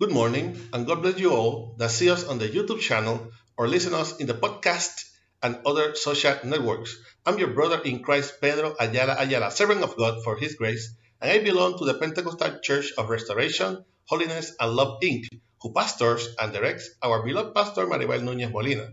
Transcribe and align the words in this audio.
Good 0.00 0.10
morning, 0.10 0.58
and 0.72 0.88
God 0.88 1.02
bless 1.02 1.20
you 1.20 1.30
all 1.30 1.76
that 1.78 1.92
see 1.92 2.10
us 2.10 2.26
on 2.26 2.38
the 2.38 2.48
YouTube 2.48 2.80
channel 2.80 3.30
or 3.56 3.68
listen 3.68 3.94
us 3.94 4.16
in 4.16 4.26
the 4.26 4.34
podcast 4.34 5.08
and 5.40 5.60
other 5.64 5.94
social 5.94 6.34
networks. 6.42 6.98
I'm 7.24 7.38
your 7.38 7.54
brother 7.54 7.80
in 7.80 8.02
Christ, 8.02 8.40
Pedro 8.40 8.74
Ayala 8.80 9.14
Ayala, 9.20 9.52
servant 9.52 9.84
of 9.84 9.96
God 9.96 10.24
for 10.24 10.36
His 10.36 10.56
grace, 10.56 10.96
and 11.20 11.30
I 11.30 11.38
belong 11.38 11.78
to 11.78 11.84
the 11.84 11.94
Pentecostal 11.94 12.58
Church 12.58 12.90
of 12.98 13.08
Restoration, 13.08 13.84
Holiness, 14.06 14.56
and 14.58 14.74
Love 14.74 14.98
Inc., 15.00 15.28
who 15.62 15.72
pastors 15.72 16.26
and 16.42 16.52
directs 16.52 16.90
our 17.00 17.22
beloved 17.22 17.54
pastor 17.54 17.86
Maribel 17.86 18.18
Núñez 18.18 18.50
Molina. 18.50 18.88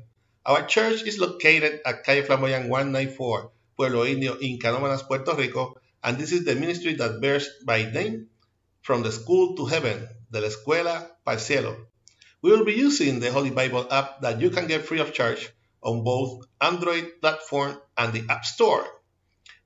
Our 0.45 0.68
church 0.68 1.02
is 1.02 1.18
located 1.18 1.81
at 1.84 2.04
Calle 2.04 2.22
Flamboyant 2.22 2.70
194, 2.70 3.50
Pueblo 3.76 4.06
Indio, 4.06 4.36
in 4.36 4.59
Canóvanas, 4.59 5.08
Puerto 5.08 5.34
Rico, 5.34 5.81
and 6.04 6.20
this 6.20 6.31
is 6.31 6.45
the 6.45 6.54
ministry 6.54 6.94
that 6.94 7.20
bears 7.20 7.50
by 7.66 7.90
name 7.90 8.30
From 8.81 9.03
the 9.03 9.12
School 9.12 9.55
to 9.58 9.66
Heaven, 9.66 10.08
de 10.31 10.41
la 10.41 10.48
Escuela 10.48 11.09
para 11.26 11.38
el 11.38 11.44
Cielo. 11.44 11.77
We 12.41 12.52
will 12.52 12.66
be 12.66 12.73
using 12.73 13.20
the 13.20 13.31
Holy 13.31 13.52
Bible 13.52 13.88
app 13.91 14.22
that 14.22 14.41
you 14.41 14.49
can 14.49 14.67
get 14.67 14.85
free 14.85 14.99
of 14.99 15.13
charge 15.13 15.50
on 15.83 16.03
both 16.03 16.45
Android 16.59 17.22
platform 17.22 17.80
and 17.97 18.14
the 18.14 18.25
App 18.30 18.45
Store. 18.45 18.86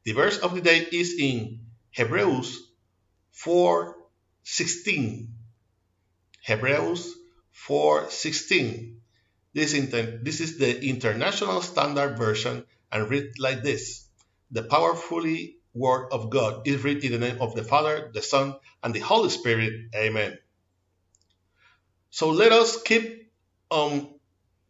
The 0.03 0.13
verse 0.13 0.39
of 0.39 0.53
the 0.55 0.61
day 0.61 0.79
is 0.91 1.15
in 1.19 1.61
Hebrews 1.91 2.59
4:16. 3.33 5.27
Hebrews 6.41 7.15
4:16. 7.67 8.99
This, 9.53 9.73
inter- 9.73 10.19
this 10.21 10.41
is 10.41 10.57
the 10.57 10.83
International 10.83 11.61
Standard 11.61 12.17
Version 12.17 12.65
and 12.91 13.09
read 13.09 13.31
like 13.39 13.63
this. 13.63 14.07
The 14.51 14.63
powerfully 14.63 15.57
word 15.75 16.07
of 16.11 16.29
God 16.29 16.67
is 16.67 16.83
written 16.83 17.13
in 17.13 17.19
the 17.19 17.27
name 17.27 17.41
of 17.41 17.53
the 17.53 17.63
Father, 17.63 18.09
the 18.13 18.21
Son, 18.21 18.55
and 18.81 18.93
the 18.93 18.99
Holy 18.99 19.29
Spirit. 19.29 19.73
Amen. 19.93 20.37
So 22.09 22.29
let 22.29 22.51
us 22.53 22.81
keep 22.81 23.29
on 23.69 24.15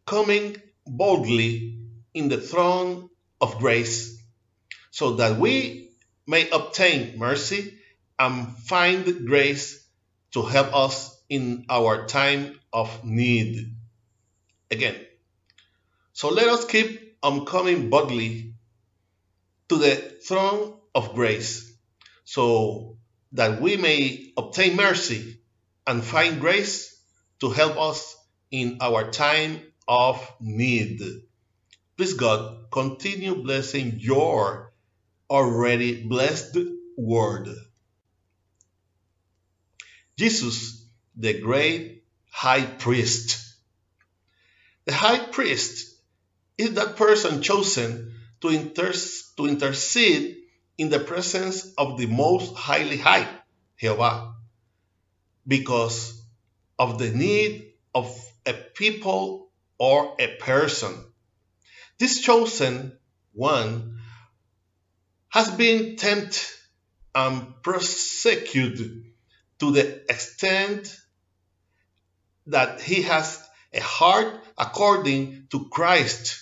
coming 0.04 0.56
boldly 0.86 1.78
in 2.12 2.28
the 2.28 2.40
throne 2.40 3.08
of 3.40 3.58
grace 3.58 4.20
so 4.90 5.12
that 5.16 5.38
we 5.38 5.90
may 6.26 6.50
obtain 6.50 7.18
mercy 7.18 7.78
and 8.18 8.48
find 8.56 9.26
grace 9.26 9.86
to 10.32 10.42
help 10.42 10.74
us 10.74 11.22
in 11.28 11.66
our 11.68 12.06
time 12.06 12.58
of 12.72 13.04
need. 13.04 13.74
Again. 14.70 14.96
So 16.12 16.30
let 16.30 16.48
us 16.48 16.64
keep 16.64 17.16
on 17.22 17.44
coming 17.44 17.90
boldly 17.90 18.54
to 19.68 19.76
the 19.76 19.96
throne 20.26 20.78
of 20.96 21.14
grace 21.14 21.70
so 22.24 22.96
that 23.32 23.60
we 23.60 23.76
may 23.76 24.32
obtain 24.36 24.76
mercy 24.76 25.38
and 25.86 26.02
find 26.02 26.40
grace 26.40 26.98
to 27.40 27.50
help 27.50 27.76
us 27.76 28.16
in 28.50 28.78
our 28.80 29.10
time 29.10 29.60
of 29.86 30.16
need. 30.40 31.02
Please, 31.98 32.14
God, 32.14 32.70
continue 32.72 33.42
blessing 33.42 33.96
your 33.98 34.72
already 35.28 36.02
blessed 36.02 36.56
word. 36.96 37.48
Jesus, 40.18 40.82
the 41.14 41.38
great 41.40 42.04
high 42.30 42.64
priest. 42.64 43.54
The 44.86 44.94
high 44.94 45.18
priest 45.18 45.94
is 46.56 46.72
that 46.74 46.96
person 46.96 47.42
chosen 47.42 48.14
to, 48.40 48.48
inter- 48.48 48.94
to 49.36 49.46
intercede 49.46 50.36
in 50.78 50.90
the 50.90 50.98
presence 50.98 51.72
of 51.78 51.98
the 51.98 52.06
most 52.06 52.54
highly 52.54 52.98
high, 52.98 53.26
Jehovah, 53.78 54.34
because 55.46 56.22
of 56.78 56.98
the 56.98 57.10
need 57.10 57.72
of 57.94 58.06
a 58.44 58.52
people 58.52 59.50
or 59.78 60.14
a 60.18 60.36
person. 60.36 60.94
This 61.98 62.20
chosen 62.20 62.98
one 63.32 63.98
has 65.28 65.50
been 65.50 65.96
tempted 65.96 66.42
and 67.14 67.62
persecuted 67.62 69.04
to 69.58 69.72
the 69.72 70.02
extent 70.10 70.94
that 72.46 72.80
he 72.80 73.02
has 73.02 73.42
a 73.72 73.80
heart 73.80 74.44
according 74.58 75.46
to 75.50 75.68
Christ, 75.70 76.40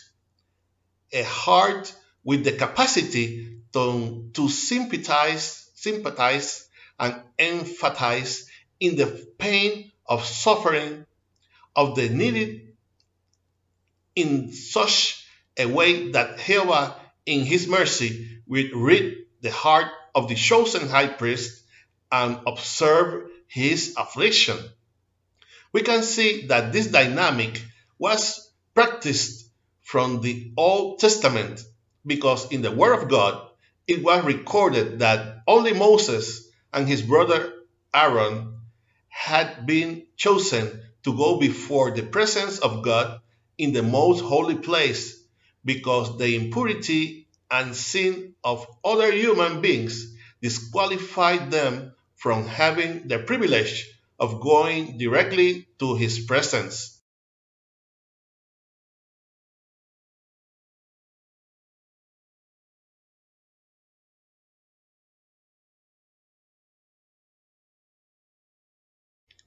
a 1.13 1.23
heart 1.23 1.95
with 2.25 2.45
the 2.45 2.53
capacity 2.53 3.61
to, 3.75 4.31
to 4.33 4.49
sympathize, 4.49 5.69
sympathize 5.75 6.69
and 6.99 7.21
empathize 7.39 8.47
in 8.81 8.97
the 8.97 9.07
pain 9.37 9.91
of 10.07 10.25
suffering 10.25 11.05
of 11.75 11.97
the 11.97 12.09
needed 12.09 12.73
in 14.15 14.53
such 14.53 15.27
a 15.59 15.67
way 15.67 16.13
that 16.13 16.39
Jehovah, 16.39 16.95
in 17.27 17.45
his 17.45 17.67
mercy, 17.67 18.41
will 18.47 18.69
read 18.75 19.17
the 19.41 19.51
heart 19.51 19.91
of 20.15 20.29
the 20.29 20.37
chosen 20.37 20.89
high 20.89 21.09
priest 21.09 21.63
and 22.13 22.39
observe 22.47 23.29
his 23.49 23.95
affliction. 23.99 24.57
We 25.73 25.83
can 25.83 26.05
see 26.05 26.47
that 26.47 26.73
this 26.73 26.87
dynamic 26.87 27.61
was 27.99 28.49
practiced 28.73 29.51
from 29.83 30.21
the 30.21 30.53
Old 30.57 31.01
Testament 31.01 31.61
because 32.07 32.53
in 32.53 32.63
the 32.63 32.71
Word 32.71 33.03
of 33.03 33.09
God 33.09 33.49
it 33.87 34.03
was 34.03 34.25
recorded 34.25 35.01
that 35.01 35.43
only 35.47 35.73
Moses 35.75 36.49
and 36.73 36.89
his 36.89 37.03
brother 37.03 37.53
Aaron 37.95 38.61
had 39.09 39.67
been 39.67 40.07
chosen 40.17 40.83
to 41.05 41.17
go 41.17 41.39
before 41.39 41.91
the 41.91 42.03
presence 42.03 42.59
of 42.59 42.83
God 42.83 43.21
in 43.59 43.73
the 43.73 43.83
most 43.83 44.21
holy 44.23 44.57
place 44.57 45.23
because 45.65 46.19
the 46.19 46.35
impurity 46.35 47.29
and 47.51 47.77
sin 47.77 48.35
of 48.43 48.67
other 48.85 49.13
human 49.13 49.61
beings 49.61 50.15
disqualified 50.43 51.51
them 51.51 51.93
from 52.17 52.47
having 52.47 53.07
the 53.09 53.19
privilege 53.19 53.87
of 54.19 54.41
going 54.41 54.99
directly 54.99 55.67
to 55.79 55.95
his 55.95 56.21
presence. 56.21 56.94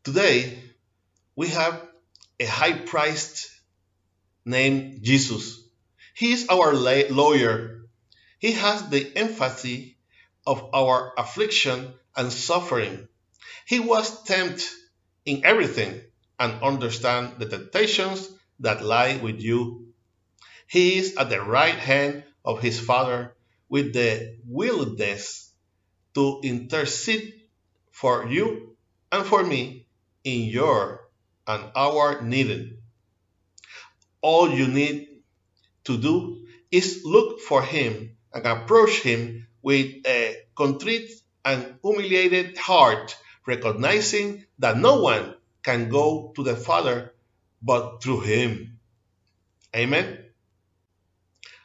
Today, 0.08 0.58
we 1.36 1.50
have 1.50 1.86
a 2.40 2.46
high 2.46 2.72
priced 2.72 3.52
named 4.46 5.04
Jesus. 5.04 5.62
He 6.14 6.32
is 6.32 6.48
our 6.48 6.74
lawyer. 6.74 7.82
He 8.40 8.54
has 8.54 8.88
the 8.88 9.18
empathy 9.18 9.98
of 10.46 10.70
our 10.74 11.12
affliction 11.18 11.94
and 12.16 12.32
suffering. 12.32 13.10
He 13.66 13.82
was 13.82 14.24
tempted 14.24 14.64
in 15.26 15.44
everything 15.44 16.00
and 16.40 16.64
understand 16.64 17.34
the 17.40 17.50
temptations 17.50 18.30
that 18.62 18.86
lie 18.86 19.18
with 19.18 19.42
you. 19.42 19.88
He 20.70 21.00
is 21.00 21.18
at 21.18 21.30
the 21.30 21.42
right 21.42 21.76
hand 21.76 22.24
of 22.46 22.62
his 22.62 22.80
Father 22.80 23.36
with 23.68 23.92
the 23.92 24.38
willingness 24.46 25.52
to 26.14 26.40
intercede 26.46 27.34
for 27.92 28.26
you 28.26 28.78
and 29.12 29.26
for 29.26 29.44
me 29.44 29.87
in 30.28 30.50
your 30.50 31.08
and 31.48 31.72
our 31.74 32.22
need. 32.22 32.78
All 34.22 34.50
you 34.52 34.68
need 34.68 35.08
to 35.86 35.98
do 35.98 36.46
is 36.70 37.04
look 37.06 37.40
for 37.40 37.64
him 37.64 38.18
and 38.34 38.46
approach 38.46 39.00
him 39.00 39.48
with 39.62 39.88
a 40.06 40.36
contrite 40.54 41.10
and 41.46 41.80
humiliated 41.82 42.58
heart, 42.58 43.16
recognizing 43.46 44.44
that 44.60 44.78
no 44.78 45.02
one 45.02 45.36
can 45.64 45.88
go 45.88 46.34
to 46.36 46.44
the 46.44 46.58
Father 46.58 47.14
but 47.62 48.04
through 48.04 48.20
him. 48.20 48.80
Amen. 49.74 50.26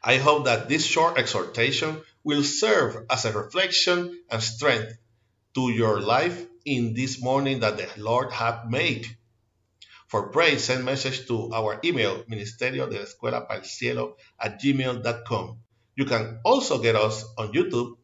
I 0.04 0.18
hope 0.18 0.44
that 0.44 0.68
this 0.68 0.84
short 0.86 1.18
exhortation 1.18 2.00
will 2.22 2.44
serve 2.44 3.06
as 3.10 3.24
a 3.24 3.32
reflection 3.32 4.22
and 4.30 4.42
strength 4.42 4.96
to 5.54 5.70
your 5.70 6.00
life 6.00 6.46
in 6.64 6.94
this 6.94 7.22
morning 7.22 7.60
that 7.60 7.76
the 7.76 7.88
Lord 8.00 8.32
hath 8.32 8.68
made. 8.68 9.06
For 10.08 10.28
praise, 10.28 10.64
send 10.64 10.84
message 10.84 11.26
to 11.28 11.52
our 11.54 11.80
email, 11.84 12.24
ministerio 12.28 12.88
de 12.88 12.98
la 12.98 13.04
escuela 13.04 13.48
para 13.48 13.60
el 13.60 13.64
cielo 13.64 14.16
at 14.38 14.60
gmail.com. 14.60 15.58
You 15.96 16.04
can 16.04 16.40
also 16.44 16.78
get 16.82 16.96
us 16.96 17.24
on 17.38 17.52
YouTube 17.52 17.96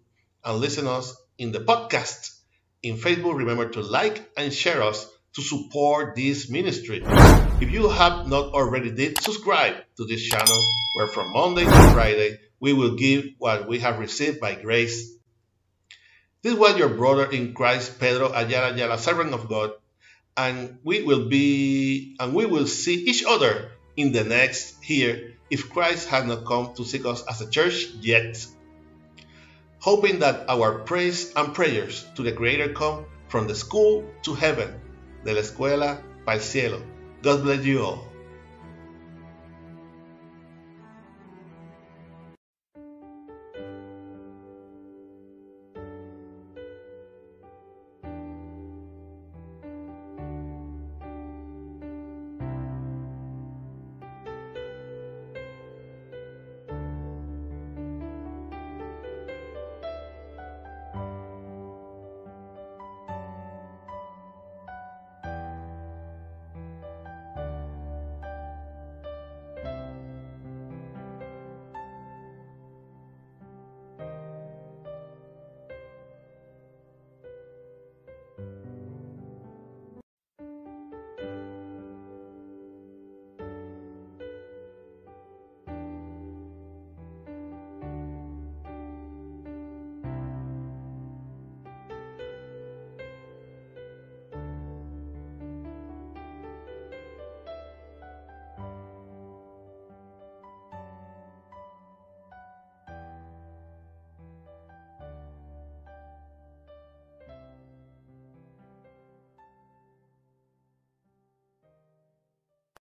and 0.44 0.58
listen 0.58 0.86
us 0.86 1.14
in 1.36 1.52
the 1.52 1.60
podcast. 1.60 2.34
In 2.82 2.96
Facebook, 2.96 3.36
remember 3.36 3.68
to 3.70 3.82
like 3.82 4.30
and 4.36 4.52
share 4.52 4.82
us 4.82 5.06
to 5.34 5.42
support 5.42 6.16
this 6.16 6.48
ministry. 6.48 7.02
If 7.60 7.70
you 7.70 7.88
have 7.88 8.26
not 8.26 8.52
already 8.54 8.90
did, 8.90 9.20
subscribe 9.20 9.74
to 9.96 10.04
this 10.06 10.22
channel 10.22 10.64
where 10.96 11.08
from 11.08 11.32
Monday 11.32 11.64
to 11.64 11.90
Friday 11.92 12.38
we 12.60 12.72
will 12.72 12.96
give 12.96 13.26
what 13.38 13.68
we 13.68 13.80
have 13.80 13.98
received 13.98 14.40
by 14.40 14.54
grace 14.54 15.17
this 16.42 16.54
was 16.54 16.76
your 16.76 16.88
brother 16.90 17.30
in 17.30 17.54
Christ, 17.54 17.98
Pedro 17.98 18.32
Ayala 18.32 18.74
Ayala, 18.74 18.98
servant 18.98 19.34
of 19.34 19.48
God, 19.48 19.72
and 20.36 20.78
we 20.84 21.02
will 21.02 21.28
be 21.28 22.16
and 22.20 22.32
we 22.32 22.46
will 22.46 22.66
see 22.66 22.94
each 22.94 23.24
other 23.26 23.72
in 23.96 24.12
the 24.12 24.22
next 24.24 24.88
year 24.88 25.34
if 25.50 25.70
Christ 25.70 26.08
has 26.08 26.24
not 26.24 26.44
come 26.46 26.74
to 26.76 26.84
seek 26.84 27.04
us 27.06 27.24
as 27.28 27.40
a 27.40 27.50
church 27.50 27.86
yet. 28.00 28.44
Hoping 29.80 30.20
that 30.20 30.48
our 30.48 30.80
praise 30.80 31.32
and 31.34 31.54
prayers 31.54 32.04
to 32.14 32.22
the 32.22 32.32
Creator 32.32 32.72
come 32.72 33.06
from 33.28 33.46
the 33.46 33.54
school 33.54 34.04
to 34.22 34.34
heaven, 34.34 34.80
de 35.24 35.32
la 35.34 35.40
escuela 35.40 36.02
para 36.24 36.36
el 36.36 36.42
cielo. 36.42 36.82
God 37.22 37.42
bless 37.42 37.64
you 37.64 37.82
all. 37.82 38.08